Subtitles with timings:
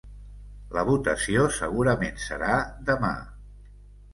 [0.77, 2.57] La votació segurament serà
[2.89, 3.13] demà.